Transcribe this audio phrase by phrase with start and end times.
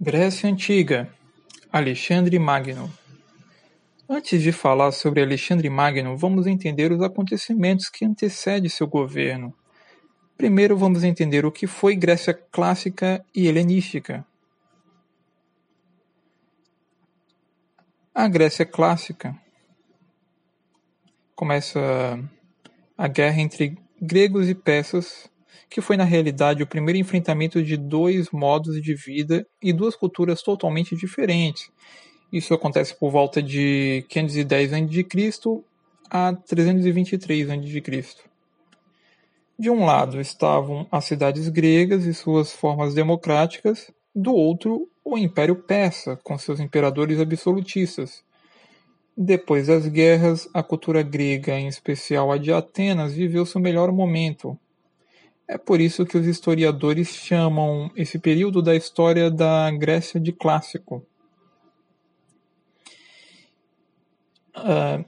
[0.00, 1.12] Grécia Antiga
[1.72, 2.88] Alexandre Magno
[4.08, 9.52] Antes de falar sobre Alexandre Magno, vamos entender os acontecimentos que antecedem seu governo.
[10.36, 14.24] Primeiro vamos entender o que foi Grécia clássica e helenística.
[18.14, 19.36] A Grécia clássica
[21.34, 21.80] começa
[22.96, 25.28] a guerra entre gregos e persas
[25.68, 30.42] que foi na realidade o primeiro enfrentamento de dois modos de vida e duas culturas
[30.42, 31.70] totalmente diferentes.
[32.32, 35.62] Isso acontece por volta de 510 a.C.
[36.10, 38.28] a 323 a.C.
[39.58, 45.56] De um lado estavam as cidades gregas e suas formas democráticas, do outro, o Império
[45.56, 48.22] Persa, com seus imperadores absolutistas.
[49.16, 54.56] Depois das guerras, a cultura grega, em especial a de Atenas, viveu seu melhor momento,
[55.48, 61.02] é por isso que os historiadores chamam esse período da história da Grécia de clássico.
[64.54, 65.02] Uh,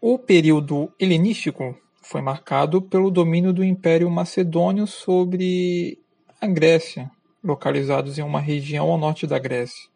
[0.00, 5.98] o período helenístico foi marcado pelo domínio do Império Macedônio sobre
[6.40, 7.10] a Grécia,
[7.42, 9.90] localizados em uma região ao norte da Grécia.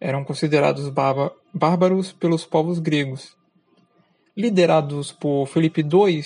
[0.00, 0.88] Eram considerados
[1.52, 3.36] bárbaros pelos povos gregos.
[4.36, 6.22] Liderados por Felipe II,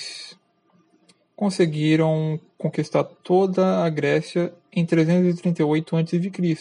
[1.41, 6.55] conseguiram conquistar toda a Grécia em 338 a.C.,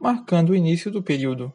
[0.00, 1.52] marcando o início do período.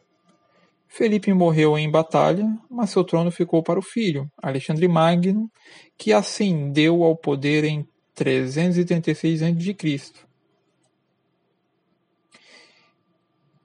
[0.86, 5.50] Felipe morreu em batalha, mas seu trono ficou para o filho, Alexandre Magno,
[5.96, 10.12] que ascendeu ao poder em 336 a.C.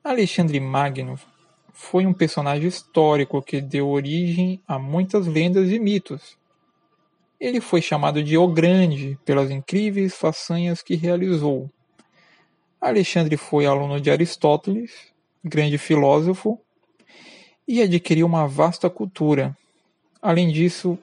[0.01, 1.19] Alexandre Magno
[1.73, 6.37] foi um personagem histórico que deu origem a muitas lendas e mitos,
[7.45, 11.69] ele foi chamado de O Grande pelas incríveis façanhas que realizou.
[12.81, 14.91] Alexandre foi aluno de Aristóteles,
[15.43, 16.59] grande filósofo,
[17.67, 19.55] e adquiriu uma vasta cultura.
[20.19, 20.97] Além disso,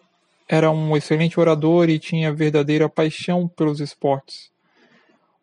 [0.48, 4.50] era um excelente orador e tinha verdadeira paixão pelos esportes.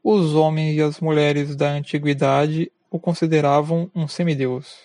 [0.04, 4.76] Os homens e as mulheres da antiguidade o consideravam um semideus.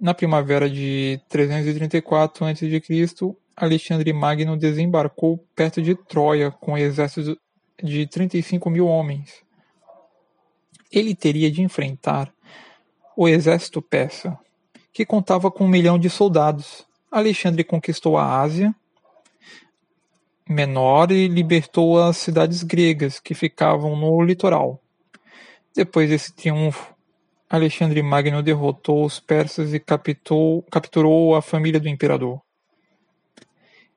[0.00, 7.38] Na primavera de 334 a.C., Alexandre Magno desembarcou perto de Troia com um exército
[7.82, 9.42] de 35 mil homens.
[10.90, 12.32] Ele teria de enfrentar
[13.16, 14.38] o exército persa,
[14.92, 16.86] que contava com um milhão de soldados.
[17.10, 18.74] Alexandre conquistou a Ásia
[20.48, 24.80] Menor e libertou as cidades gregas que ficavam no litoral.
[25.74, 26.94] Depois desse triunfo,
[27.48, 32.40] Alexandre Magno derrotou os persas e capturou a família do imperador.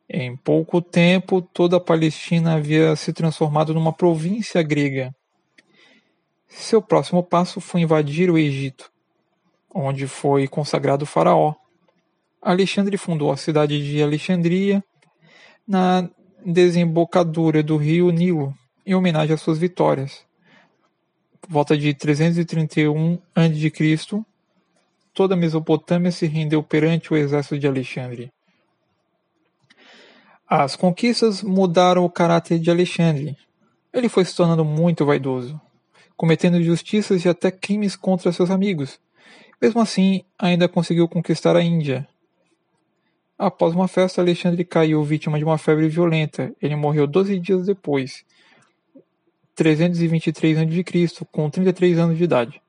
[0.07, 5.13] Em pouco tempo, toda a Palestina havia se transformado numa província grega.
[6.47, 8.91] Seu próximo passo foi invadir o Egito,
[9.73, 11.55] onde foi consagrado Faraó.
[12.39, 14.83] Alexandre fundou a cidade de Alexandria
[15.67, 16.07] na
[16.45, 18.53] desembocadura do rio Nilo,
[18.85, 20.23] em homenagem às suas vitórias.
[21.41, 24.21] Por volta de 331 a.C.,
[25.13, 28.31] toda a Mesopotâmia se rendeu perante o exército de Alexandre.
[30.47, 33.35] As conquistas mudaram o caráter de Alexandre.
[33.91, 35.59] Ele foi se tornando muito vaidoso,
[36.15, 38.99] cometendo injustiças e até crimes contra seus amigos.
[39.59, 42.07] Mesmo assim, ainda conseguiu conquistar a Índia.
[43.37, 46.53] Após uma festa, Alexandre caiu vítima de uma febre violenta.
[46.61, 48.23] Ele morreu 12 dias depois,
[49.55, 52.61] 323 a.C., com 33 anos de idade.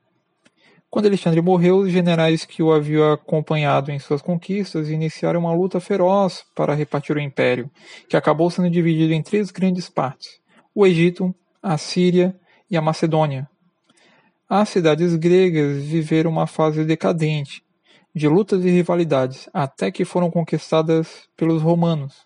[0.90, 5.80] Quando Alexandre morreu, os generais que o haviam acompanhado em suas conquistas iniciaram uma luta
[5.80, 7.70] feroz para repartir o império,
[8.08, 10.40] que acabou sendo dividido em três grandes partes:
[10.74, 12.38] o Egito, a Síria
[12.70, 13.48] e a Macedônia.
[14.48, 17.64] As cidades gregas viveram uma fase decadente,
[18.14, 22.25] de lutas e rivalidades, até que foram conquistadas pelos romanos.